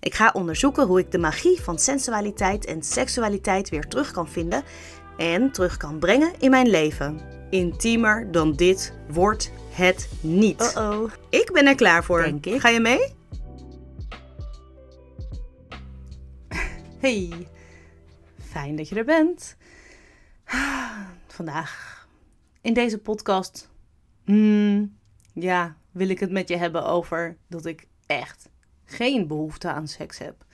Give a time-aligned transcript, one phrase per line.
[0.00, 4.62] Ik ga onderzoeken hoe ik de magie van sensualiteit en seksualiteit weer terug kan vinden
[5.16, 7.20] en terug kan brengen in mijn leven.
[7.50, 10.60] Intiemer dan dit wordt het niet.
[10.76, 11.12] Uh-oh.
[11.30, 12.22] Ik ben er klaar voor.
[12.22, 12.60] Denk ik.
[12.60, 13.14] Ga je mee?
[16.98, 17.48] Hey,
[18.38, 19.56] fijn dat je er bent.
[21.26, 21.96] Vandaag
[22.60, 23.70] in deze podcast,
[24.24, 24.98] hmm,
[25.32, 28.48] ja, wil ik het met je hebben over dat ik echt
[28.86, 30.44] geen behoefte aan seks heb.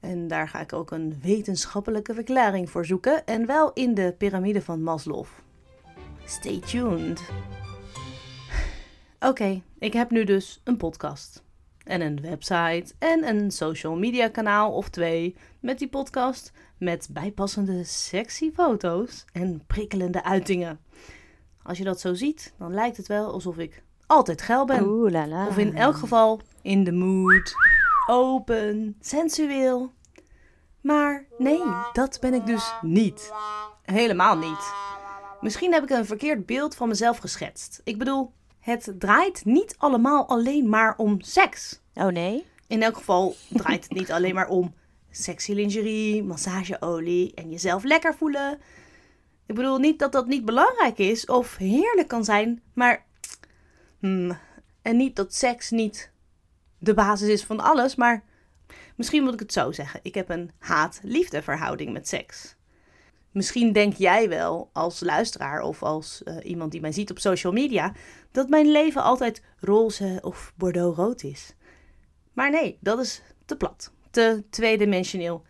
[0.00, 4.62] En daar ga ik ook een wetenschappelijke verklaring voor zoeken en wel in de piramide
[4.62, 5.24] van Maslow.
[6.24, 7.20] Stay tuned.
[9.20, 11.44] Oké, ik heb nu dus een podcast.
[11.84, 16.52] En een website en een social media kanaal of twee met die podcast.
[16.78, 20.80] Met bijpassende sexy foto's en prikkelende uitingen.
[21.62, 24.86] Als je dat zo ziet, dan lijkt het wel alsof ik altijd geil ben.
[24.86, 25.46] Oeh la la.
[25.46, 27.54] Of in elk geval in de mood,
[28.06, 29.92] open, sensueel.
[30.80, 33.32] Maar nee, dat ben ik dus niet.
[33.82, 34.74] Helemaal niet.
[35.40, 37.80] Misschien heb ik een verkeerd beeld van mezelf geschetst.
[37.84, 41.80] Ik bedoel, het draait niet allemaal alleen maar om seks.
[41.94, 42.46] Oh nee?
[42.66, 44.74] In elk geval draait het niet alleen maar om
[45.10, 48.58] sexy lingerie, massageolie en jezelf lekker voelen.
[49.46, 53.05] Ik bedoel niet dat dat niet belangrijk is of heerlijk kan zijn, maar.
[54.06, 54.38] Hmm,
[54.82, 56.10] en niet dat seks niet
[56.78, 58.24] de basis is van alles, maar
[58.96, 60.00] misschien moet ik het zo zeggen.
[60.02, 62.56] Ik heb een haat-liefde verhouding met seks.
[63.30, 67.52] Misschien denk jij wel als luisteraar of als eh, iemand die mij ziet op social
[67.52, 67.92] media
[68.32, 71.54] dat mijn leven altijd roze of bordeaux-rood is.
[72.32, 75.42] Maar nee, dat is te plat, te tweedimensioneel.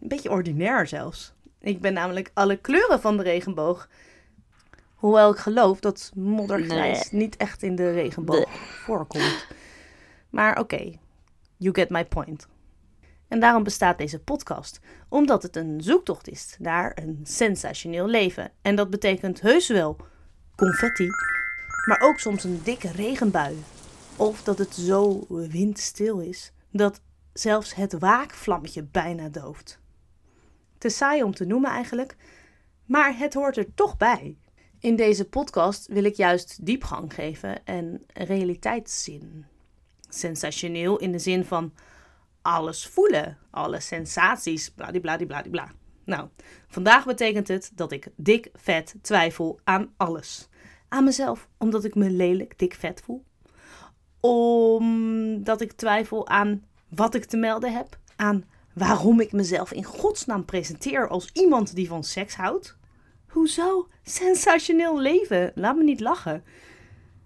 [0.00, 1.32] Een beetje ordinair zelfs.
[1.58, 3.88] Ik ben namelijk alle kleuren van de regenboog.
[5.00, 8.50] Hoewel ik geloof dat moddergrijs niet echt in de regenboog
[8.84, 9.46] voorkomt.
[10.30, 10.98] Maar oké,
[11.56, 12.48] you get my point.
[13.28, 18.50] En daarom bestaat deze podcast, omdat het een zoektocht is naar een sensationeel leven.
[18.62, 19.96] En dat betekent heus wel
[20.56, 21.08] confetti,
[21.88, 23.56] maar ook soms een dikke regenbui.
[24.16, 27.00] Of dat het zo windstil is dat
[27.32, 29.80] zelfs het waakvlammetje bijna dooft.
[30.78, 32.16] Te saai om te noemen eigenlijk,
[32.84, 34.36] maar het hoort er toch bij.
[34.80, 39.44] In deze podcast wil ik juist diepgang geven en realiteitszin.
[40.08, 41.72] Sensationeel in de zin van
[42.42, 45.72] alles voelen, alle sensaties, bladibladibladibla.
[46.04, 46.28] Nou,
[46.68, 50.48] vandaag betekent het dat ik dik vet twijfel aan alles.
[50.88, 53.24] Aan mezelf, omdat ik me lelijk dik vet voel.
[54.20, 57.98] Omdat ik twijfel aan wat ik te melden heb.
[58.16, 62.78] Aan waarom ik mezelf in godsnaam presenteer als iemand die van seks houdt.
[63.30, 63.88] Hoezo?
[64.02, 65.52] Sensationeel leven.
[65.54, 66.44] Laat me niet lachen.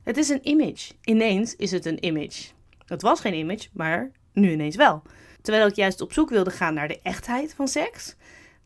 [0.02, 0.92] Het is een image.
[1.04, 2.50] Ineens is het een image.
[2.86, 5.02] Het was geen image, maar nu ineens wel.
[5.42, 8.16] Terwijl ik juist op zoek wilde gaan naar de echtheid van seks.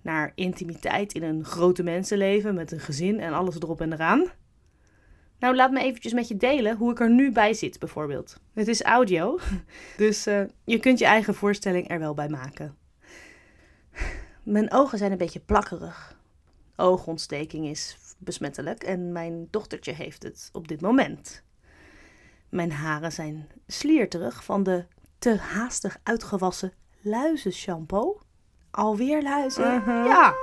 [0.03, 4.27] Naar intimiteit in een grote mensenleven met een gezin en alles erop en eraan.
[5.39, 8.41] Nou, laat me eventjes met je delen hoe ik er nu bij zit, bijvoorbeeld.
[8.55, 9.39] Het is audio,
[9.97, 12.77] dus eh, je kunt je eigen voorstelling er wel bij maken.
[14.43, 16.18] Mijn ogen zijn een beetje plakkerig.
[16.81, 21.43] Oogontsteking is besmettelijk en mijn dochtertje heeft het op dit moment.
[22.49, 24.85] Mijn haren zijn slierterig van de
[25.19, 28.21] te haastig uitgewassen luizenshampoo.
[28.71, 29.83] Alweer luizen?
[29.87, 30.35] Ja.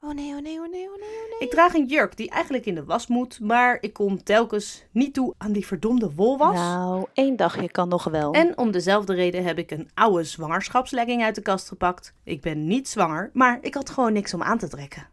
[0.00, 1.38] Oh nee, oh nee, oh nee, oh nee, oh nee.
[1.38, 5.14] Ik draag een jurk die eigenlijk in de was moet, maar ik kom telkens niet
[5.14, 6.54] toe aan die verdomde wolwas.
[6.54, 8.32] Nou, één dagje kan nog wel.
[8.32, 12.14] En om dezelfde reden heb ik een oude zwangerschapslegging uit de kast gepakt.
[12.24, 15.08] Ik ben niet zwanger, maar ik had gewoon niks om aan te trekken.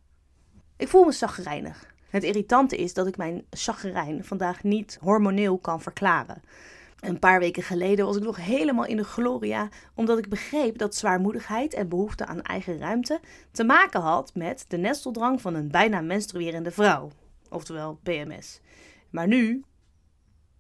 [0.78, 1.94] Ik voel me chagrijnig.
[2.10, 6.42] Het irritante is dat ik mijn chagrijn vandaag niet hormoneel kan verklaren.
[7.00, 10.96] Een paar weken geleden was ik nog helemaal in de gloria, omdat ik begreep dat
[10.96, 13.20] zwaarmoedigheid en behoefte aan eigen ruimte
[13.52, 17.12] te maken had met de nesteldrang van een bijna menstruerende vrouw,
[17.50, 18.60] oftewel PMS.
[19.10, 19.64] Maar nu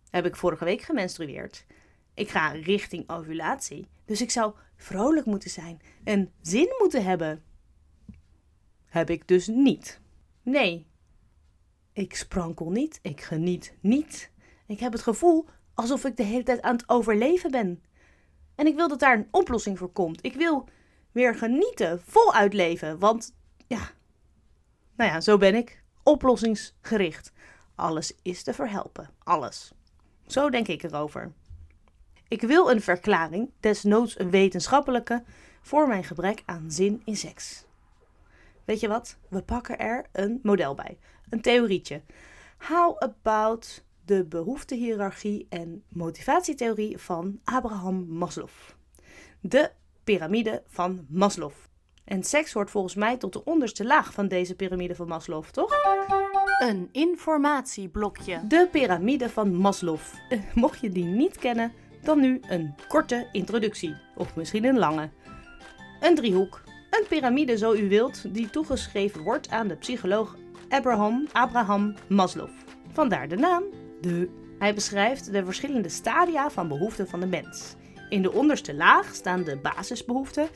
[0.09, 1.65] heb ik vorige week gemenstrueerd.
[2.13, 7.43] Ik ga richting ovulatie, dus ik zou vrolijk moeten zijn en zin moeten hebben.
[8.85, 10.03] Heb ik dus niet.
[10.45, 10.87] Nee,
[11.93, 14.31] ik sprankel niet, ik geniet niet.
[14.65, 17.83] Ik heb het gevoel alsof ik de hele tijd aan het overleven ben.
[18.55, 20.25] En ik wil dat daar een oplossing voor komt.
[20.25, 20.67] Ik wil
[21.11, 22.99] weer genieten, voluit leven.
[22.99, 23.35] Want
[23.67, 23.91] ja,
[24.95, 25.83] nou ja, zo ben ik.
[26.03, 27.31] Oplossingsgericht.
[27.75, 29.09] Alles is te verhelpen.
[29.23, 29.71] Alles.
[30.27, 31.31] Zo denk ik erover.
[32.27, 35.23] Ik wil een verklaring, desnoods een wetenschappelijke,
[35.61, 37.65] voor mijn gebrek aan zin in seks.
[38.65, 39.17] Weet je wat?
[39.29, 40.97] We pakken er een model bij.
[41.29, 42.01] Een theorietje.
[42.57, 48.49] How about de behoeftehiërarchie en motivatietheorie van Abraham Maslow?
[49.39, 49.71] De
[50.03, 51.51] piramide van Maslow.
[52.03, 55.73] En seks hoort volgens mij tot de onderste laag van deze piramide van Maslow, toch?
[56.59, 58.47] Een informatieblokje.
[58.47, 59.99] De piramide van Maslow.
[60.29, 63.95] Eh, mocht je die niet kennen, dan nu een korte introductie.
[64.15, 65.09] Of misschien een lange.
[65.99, 66.64] Een driehoek.
[66.99, 70.35] Een piramide, zo u wilt, die toegeschreven wordt aan de psycholoog
[70.69, 72.49] Abraham, Abraham Maslow.
[72.91, 73.63] Vandaar de naam,
[74.01, 74.29] de.
[74.59, 77.75] Hij beschrijft de verschillende stadia van behoeften van de mens.
[78.09, 80.47] In de onderste laag staan de basisbehoeften.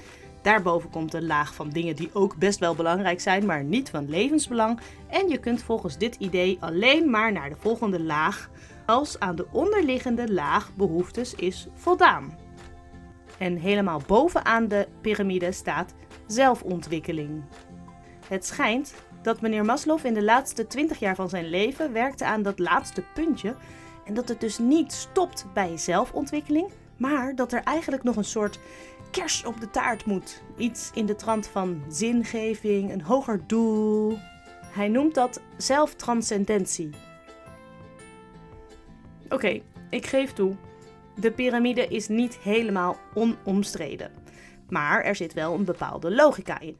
[0.41, 4.09] Daarboven komt een laag van dingen die ook best wel belangrijk zijn, maar niet van
[4.09, 4.79] levensbelang.
[5.07, 8.49] En je kunt volgens dit idee alleen maar naar de volgende laag
[8.85, 12.37] als aan de onderliggende laag behoeftes is voldaan.
[13.37, 15.93] En helemaal bovenaan de piramide staat
[16.31, 17.43] zelfontwikkeling.
[18.27, 22.41] Het schijnt dat meneer Maslow in de laatste 20 jaar van zijn leven werkte aan
[22.41, 23.55] dat laatste puntje
[24.05, 28.59] en dat het dus niet stopt bij zelfontwikkeling, maar dat er eigenlijk nog een soort
[29.11, 30.41] kers op de taart moet.
[30.57, 34.17] Iets in de trant van zingeving, een hoger doel.
[34.71, 36.89] Hij noemt dat zelftranscendentie.
[39.29, 40.55] Oké, ik geef toe.
[41.19, 44.11] De piramide is niet helemaal onomstreden.
[44.69, 46.77] Maar er zit wel een bepaalde logica in.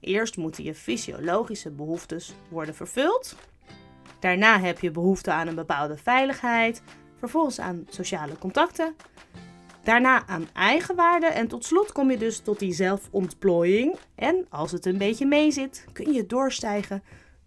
[0.00, 3.36] Eerst moeten je fysiologische behoeftes worden vervuld.
[4.18, 6.82] Daarna heb je behoefte aan een bepaalde veiligheid.
[7.18, 8.94] Vervolgens aan sociale contacten.
[9.82, 11.26] Daarna aan eigenwaarde.
[11.26, 13.96] En tot slot kom je dus tot die zelfontplooiing.
[14.14, 17.02] En als het een beetje meezit, kun je doorstijgen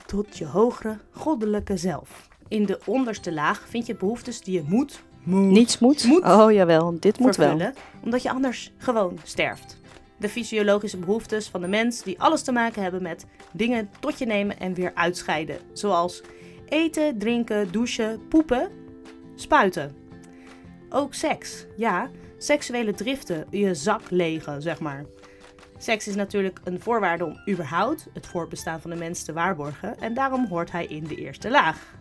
[0.06, 2.28] tot je hogere goddelijke zelf.
[2.48, 6.03] In de onderste laag vind je behoeftes die je moet, moet Niets moet?
[6.06, 6.24] Moet.
[6.24, 7.71] Oh jawel, dit moet wel.
[8.03, 9.77] omdat je anders gewoon sterft.
[10.18, 14.25] De fysiologische behoeftes van de mens die alles te maken hebben met dingen tot je
[14.25, 15.57] nemen en weer uitscheiden.
[15.74, 16.21] Zoals
[16.65, 18.69] eten, drinken, douchen, poepen,
[19.35, 19.95] spuiten.
[20.89, 21.65] Ook seks.
[21.77, 25.06] Ja, seksuele driften, je zak legen, zeg maar.
[25.77, 30.13] Seks is natuurlijk een voorwaarde om überhaupt het voortbestaan van de mens te waarborgen en
[30.13, 31.95] daarom hoort hij in de eerste laag.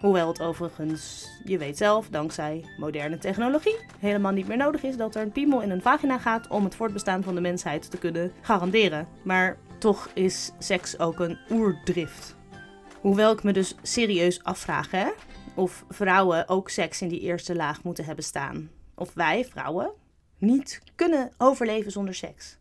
[0.00, 5.14] Hoewel het overigens, je weet zelf, dankzij moderne technologie, helemaal niet meer nodig is dat
[5.14, 8.32] er een piemel in een vagina gaat om het voortbestaan van de mensheid te kunnen
[8.40, 9.08] garanderen.
[9.22, 12.36] Maar toch is seks ook een oerdrift.
[13.00, 15.08] Hoewel ik me dus serieus afvraag hè,
[15.54, 18.70] of vrouwen ook seks in die eerste laag moeten hebben staan.
[18.94, 19.92] Of wij, vrouwen,
[20.38, 22.58] niet kunnen overleven zonder seks.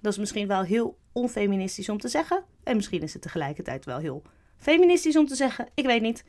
[0.00, 2.44] Dat is misschien wel heel onfeministisch om te zeggen.
[2.62, 4.22] En misschien is het tegelijkertijd wel heel
[4.56, 5.68] feministisch om te zeggen.
[5.74, 6.24] Ik weet niet.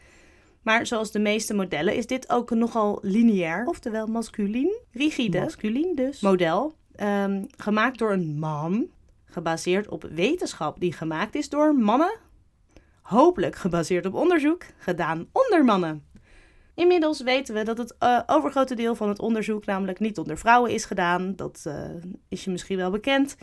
[0.61, 6.19] Maar zoals de meeste modellen is dit ook nogal lineair, oftewel masculien, rigide, masculien dus,
[6.21, 6.73] model.
[6.95, 8.87] ehm, gemaakt door een man,
[9.25, 12.17] gebaseerd op wetenschap die gemaakt is door mannen.
[13.01, 16.03] Hopelijk gebaseerd op onderzoek, gedaan onder mannen.
[16.73, 20.71] Inmiddels weten we dat het eh, overgrote deel van het onderzoek namelijk niet onder vrouwen
[20.71, 21.35] is gedaan.
[21.35, 21.89] Dat eh,
[22.27, 23.35] is je misschien wel bekend.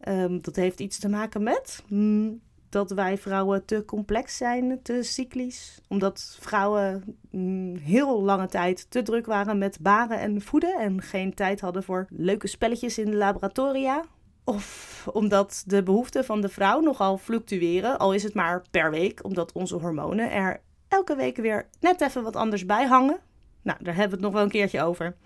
[0.00, 2.40] Ehm, dat heeft iets te maken met mm,
[2.70, 5.80] dat wij vrouwen te complex zijn, te cyclisch.
[5.88, 11.34] Omdat vrouwen mm, heel lange tijd te druk waren met baren en voeden en geen
[11.34, 14.04] tijd hadden voor leuke spelletjes in de laboratoria.
[14.44, 19.24] Of omdat de behoeften van de vrouw nogal fluctueren, al is het maar per week,
[19.24, 23.18] omdat onze hormonen er elke week weer net even wat anders bij hangen.
[23.62, 25.16] Nou, daar hebben we het nog wel een keertje over.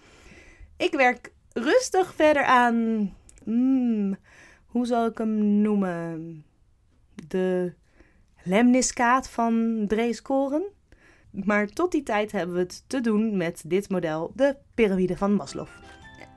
[0.76, 3.12] Ik werk rustig verder aan.
[3.44, 4.16] hmm,
[4.66, 6.44] hoe zal ik hem noemen?
[7.28, 7.74] De
[8.42, 10.62] lemniskaat van Drees Koren.
[11.30, 15.34] Maar tot die tijd hebben we het te doen met dit model, de piramide van
[15.34, 15.68] Maslow.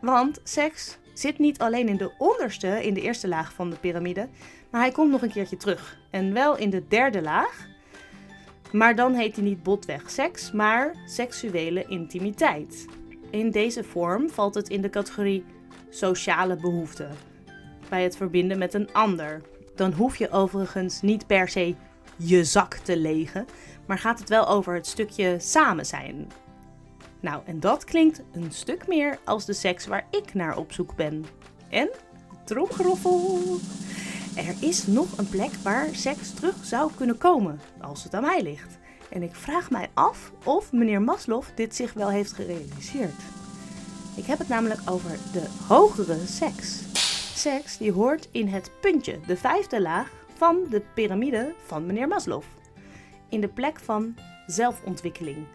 [0.01, 4.29] Want seks zit niet alleen in de onderste, in de eerste laag van de piramide,
[4.72, 5.98] maar hij komt nog een keertje terug.
[6.12, 7.67] En wel in de derde laag.
[8.72, 12.86] Maar dan heet hij niet botweg seks, maar seksuele intimiteit.
[13.29, 15.46] In deze vorm valt het in de categorie
[15.89, 17.15] sociale behoeften.
[17.89, 19.41] Bij het verbinden met een ander.
[19.77, 21.75] Dan hoef je overigens niet per se
[22.15, 23.48] je zak te legen,
[23.86, 26.31] maar gaat het wel over het stukje samen zijn.
[27.19, 30.96] Nou, en dat klinkt een stuk meer als de seks waar ik naar op zoek
[30.96, 31.25] ben.
[31.69, 31.89] En,
[32.46, 33.39] tromgeroffel,
[34.36, 38.41] er is nog een plek waar seks terug zou kunnen komen, als het aan mij
[38.41, 38.77] ligt.
[39.10, 43.22] En ik vraag mij af of meneer Maslow dit zich wel heeft gerealiseerd.
[44.15, 46.87] Ik heb het namelijk over de hogere seks.
[47.48, 52.44] Seks die hoort in het puntje, de vijfde laag van de piramide van meneer Maslow.
[53.30, 54.16] In de plek van
[54.48, 55.46] zelfontwikkeling.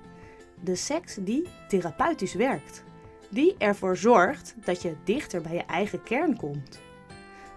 [0.60, 2.82] De seks die therapeutisch werkt.
[3.30, 6.80] Die ervoor zorgt dat je dichter bij je eigen kern komt.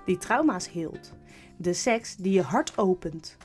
[0.05, 1.13] Die trauma's heelt.
[1.57, 3.37] De seks die je hart opent.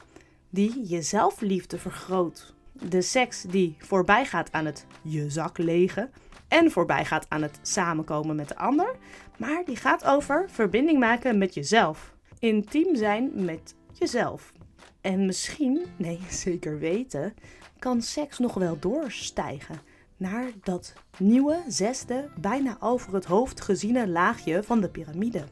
[0.48, 2.54] Die je zelfliefde vergroot.
[2.72, 6.10] De seks die voorbij gaat aan het je zak legen
[6.50, 8.96] en voorbij gaat aan het samenkomen met de ander,
[9.38, 12.14] maar die gaat over verbinding maken met jezelf.
[12.38, 14.52] Intiem zijn met jezelf.
[15.00, 17.34] En misschien, nee zeker weten,
[17.78, 19.80] kan seks nog wel doorstijgen
[20.16, 25.44] naar dat nieuwe, zesde, bijna over het hoofd geziene laagje van de piramide.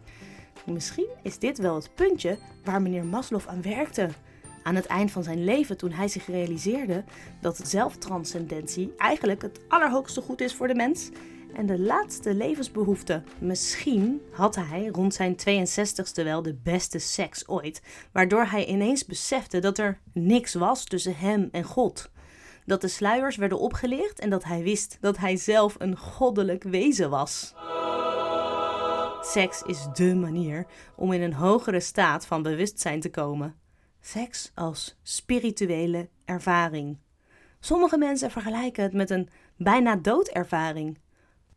[0.64, 4.08] Misschien is dit wel het puntje waar meneer Maslow aan werkte.
[4.68, 7.04] Aan het eind van zijn leven, toen hij zich realiseerde
[7.40, 11.10] dat zelftranscendentie eigenlijk het allerhoogste goed is voor de mens
[11.54, 13.22] en de laatste levensbehoefte.
[13.38, 17.82] Misschien had hij rond zijn 62ste wel de beste seks ooit,
[18.12, 22.10] waardoor hij ineens besefte dat er niks was tussen hem en God.
[22.66, 27.10] Dat de sluiers werden opgelicht en dat hij wist dat hij zelf een goddelijk wezen
[27.10, 27.54] was.
[29.20, 33.66] Seks is dé manier om in een hogere staat van bewustzijn te komen.
[34.00, 36.98] Seks als spirituele ervaring.
[37.60, 40.98] Sommige mensen vergelijken het met een bijna doodervaring.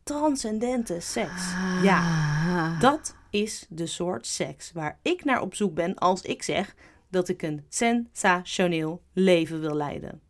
[0.03, 1.53] Transcendente seks.
[1.83, 6.75] Ja, dat is de soort seks waar ik naar op zoek ben als ik zeg
[7.09, 10.21] dat ik een sensationeel leven wil leiden.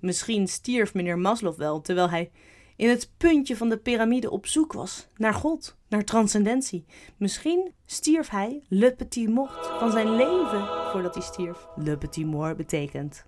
[0.00, 2.30] Misschien stierf meneer Maslow wel terwijl hij
[2.78, 6.84] in het puntje van de piramide op zoek was naar God, naar transcendentie.
[7.16, 11.66] Misschien stierf hij le petit mort van zijn leven voordat hij stierf.
[11.76, 13.24] Le petit mort betekent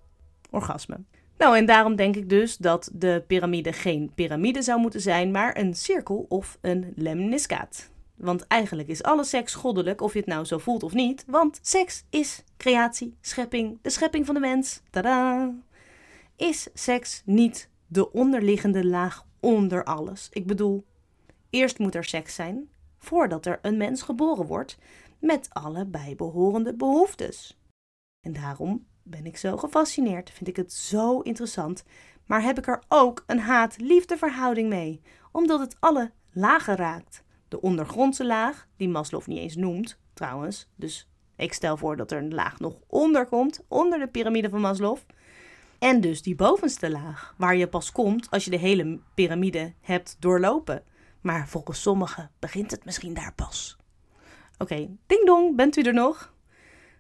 [0.51, 1.01] orgasme.
[1.39, 5.57] Nou, en daarom denk ik dus dat de piramide geen piramide zou moeten zijn, maar
[5.57, 7.91] een cirkel of een lemniscaat.
[8.17, 11.25] Want eigenlijk is alle seks goddelijk, of je het nou zo voelt of niet.
[11.27, 14.83] Want seks is creatie, schepping, de schepping van de mens.
[14.91, 15.53] Tada!
[16.37, 20.29] Is seks niet de onderliggende laag onder alles?
[20.33, 20.87] Ik bedoel,
[21.51, 22.69] eerst moet er seks zijn,
[22.99, 24.79] voordat er een mens geboren wordt,
[25.19, 27.59] met alle bijbehorende behoeftes.
[28.21, 31.85] En daarom ben ik zo gefascineerd, vind ik het zo interessant,
[32.27, 35.01] maar heb ik er ook een haat-liefde verhouding mee,
[35.33, 37.25] omdat het alle lagen raakt.
[37.49, 42.19] De ondergrondse laag, die Maslow niet eens noemt, trouwens, dus ik stel voor dat er
[42.19, 44.99] een laag nog onder komt, onder de piramide van Maslow.
[45.81, 50.17] En dus die bovenste laag, waar je pas komt als je de hele piramide hebt
[50.19, 50.83] doorlopen.
[51.21, 53.77] Maar volgens sommigen begint het misschien daar pas.
[54.59, 56.35] Oké, ding dong, bent u er nog?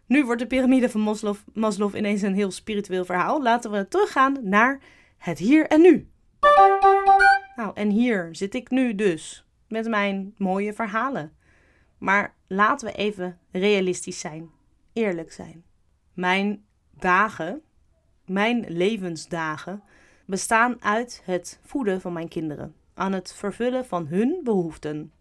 [0.06, 3.42] Nu wordt de piramide van Maslow, Maslow ineens een heel spiritueel verhaal.
[3.42, 4.80] Laten we teruggaan naar
[5.18, 6.10] het hier en nu.
[7.56, 11.32] Nou, en hier zit ik nu dus met mijn mooie verhalen.
[11.98, 14.50] Maar laten we even realistisch zijn,
[14.92, 15.64] eerlijk zijn.
[16.14, 17.62] Mijn dagen,
[18.30, 19.82] mijn levensdagen,
[20.24, 25.12] bestaan uit het voeden van mijn kinderen, aan het vervullen van hun behoeften.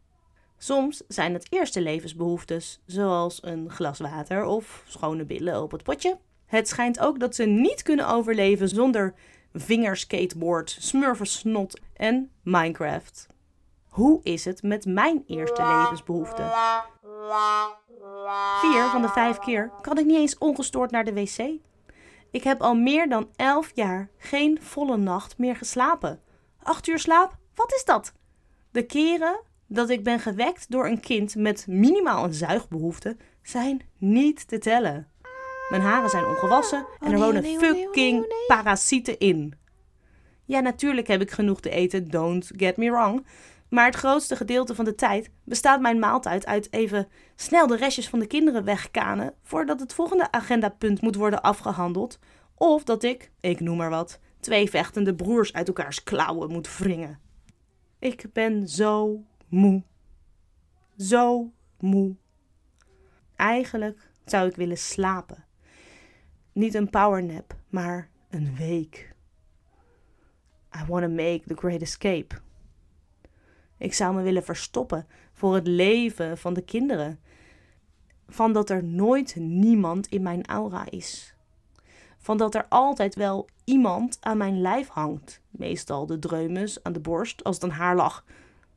[0.58, 6.18] Soms zijn het eerste levensbehoeftes, zoals een glas water of schone billen op het potje.
[6.46, 9.14] Het schijnt ook dat ze niet kunnen overleven zonder
[9.54, 13.28] vingerskateboard, smurfersnot en Minecraft.
[13.90, 16.44] Hoe is het met mijn eerste levensbehoefte?
[18.60, 21.68] Vier van de vijf keer kan ik niet eens ongestoord naar de wc.
[22.32, 26.20] Ik heb al meer dan elf jaar geen volle nacht meer geslapen.
[26.64, 27.38] Acht uur slaap?
[27.56, 28.14] Wat is dat?
[28.72, 34.48] De keren dat ik ben gewekt door een kind met minimaal een zuigbehoefte zijn niet
[34.48, 35.08] te tellen.
[35.70, 39.54] Mijn haren zijn ongewassen en er wonen fucking parasieten in.
[40.46, 43.26] Ja, natuurlijk heb ik genoeg te eten, don't get me wrong.
[43.70, 48.10] Maar het grootste gedeelte van de tijd bestaat mijn maaltijd uit even snel de restjes
[48.10, 52.20] van de kinderen wegkanen voordat het volgende agendapunt moet worden afgehandeld.
[52.56, 57.20] Of dat ik, ik noem maar wat, twee vechtende broers uit elkaars klauwen moet wringen.
[58.00, 59.84] Ik ben zo moe.
[60.98, 62.16] Zo moe.
[63.36, 65.46] Eigenlijk zou ik willen slapen.
[66.52, 69.16] Niet een powernap, maar een week.
[70.76, 72.42] I want to make the great escape.
[73.80, 77.20] Ik zou me willen verstoppen voor het leven van de kinderen.
[78.28, 81.36] Van dat er nooit niemand in mijn aura is.
[82.18, 85.42] Van dat er altijd wel iemand aan mijn lijf hangt.
[85.50, 88.26] Meestal de dreumes aan de borst als het een haar lag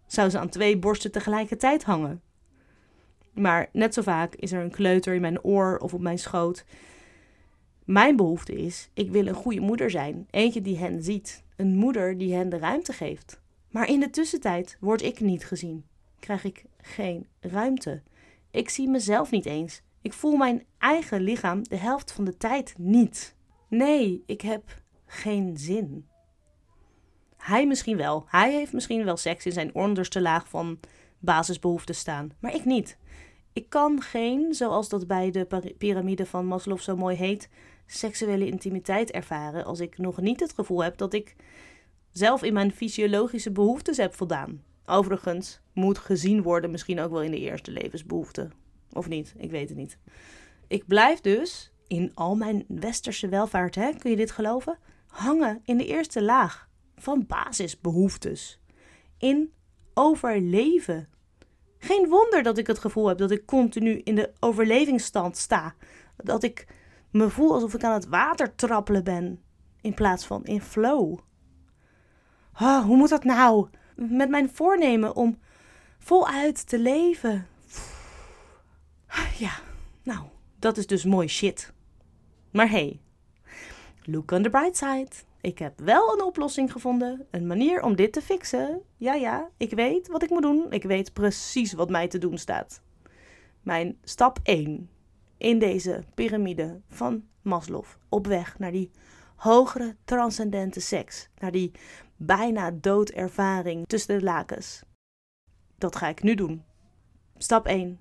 [0.06, 2.22] zou ze aan twee borsten tegelijkertijd hangen.
[3.32, 6.64] Maar net zo vaak is er een kleuter in mijn oor of op mijn schoot.
[7.84, 12.18] Mijn behoefte is: ik wil een goede moeder zijn, eentje die hen ziet, een moeder
[12.18, 13.41] die hen de ruimte geeft.
[13.72, 15.84] Maar in de tussentijd word ik niet gezien.
[16.18, 18.02] krijg ik geen ruimte.
[18.50, 19.82] Ik zie mezelf niet eens.
[20.02, 23.34] Ik voel mijn eigen lichaam de helft van de tijd niet.
[23.68, 26.06] Nee, ik heb geen zin.
[27.36, 28.24] Hij misschien wel.
[28.26, 30.78] Hij heeft misschien wel seks in zijn onderste laag van
[31.18, 32.98] basisbehoeften staan, maar ik niet.
[33.52, 37.48] Ik kan geen, zoals dat bij de piramide van Maslow zo mooi heet,
[37.86, 41.36] seksuele intimiteit ervaren als ik nog niet het gevoel heb dat ik
[42.12, 44.62] zelf in mijn fysiologische behoeftes heb voldaan.
[44.86, 48.48] Overigens moet gezien worden misschien ook wel in de eerste levensbehoefte.
[48.92, 49.98] Of niet, ik weet het niet.
[50.68, 54.78] Ik blijf dus in al mijn westerse welvaart, hè, kun je dit geloven?
[55.06, 58.60] Hangen in de eerste laag van basisbehoeftes.
[59.18, 59.52] In
[59.94, 61.08] overleven.
[61.78, 65.74] Geen wonder dat ik het gevoel heb dat ik continu in de overlevingsstand sta.
[66.16, 66.66] Dat ik
[67.10, 69.42] me voel alsof ik aan het water trappelen ben,
[69.80, 71.18] in plaats van in flow.
[72.52, 73.68] Hoe moet dat nou?
[73.96, 75.38] Met mijn voornemen om
[75.98, 77.46] voluit te leven.
[79.38, 79.52] Ja,
[80.02, 80.24] nou,
[80.58, 81.72] dat is dus mooi shit.
[82.50, 83.00] Maar hey,
[84.02, 85.08] look on the bright side.
[85.40, 88.82] Ik heb wel een oplossing gevonden, een manier om dit te fixen.
[88.96, 90.66] Ja, ja, ik weet wat ik moet doen.
[90.70, 92.82] Ik weet precies wat mij te doen staat.
[93.62, 94.90] Mijn stap 1
[95.38, 98.90] in deze piramide van Maslow op weg naar die
[99.36, 101.72] hogere transcendente seks, naar die
[102.26, 104.82] bijna doodervaring tussen de lakens.
[105.78, 106.64] Dat ga ik nu doen.
[107.36, 108.00] Stap 1.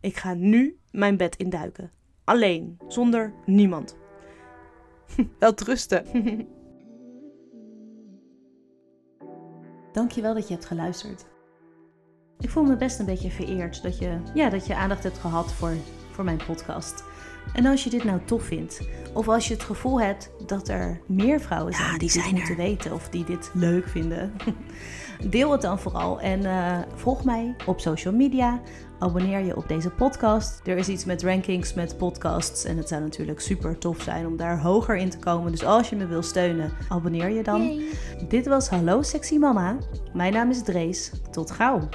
[0.00, 1.90] Ik ga nu mijn bed induiken.
[2.24, 3.96] Alleen, zonder niemand.
[5.38, 6.06] Wel rusten.
[9.92, 11.26] Dankjewel dat je hebt geluisterd.
[12.38, 15.52] Ik voel me best een beetje vereerd dat je, ja, dat je aandacht hebt gehad
[15.52, 15.74] voor,
[16.12, 17.04] voor mijn podcast.
[17.52, 18.80] En als je dit nou tof vindt,
[19.12, 22.56] of als je het gevoel hebt dat er meer vrouwen zijn die, die dit moeten
[22.56, 24.32] weten of die dit leuk vinden,
[25.30, 28.60] deel het dan vooral en uh, volg mij op social media.
[28.98, 30.60] Abonneer je op deze podcast.
[30.64, 32.64] Er is iets met rankings, met podcasts.
[32.64, 35.50] En het zou natuurlijk super tof zijn om daar hoger in te komen.
[35.50, 37.80] Dus als je me wil steunen, abonneer je dan.
[38.28, 39.76] Dit was Hallo Sexy Mama.
[40.12, 41.12] Mijn naam is Drees.
[41.30, 41.88] Tot gauw.